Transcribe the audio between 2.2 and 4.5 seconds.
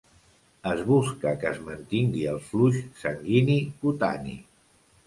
el flux sanguini cutani.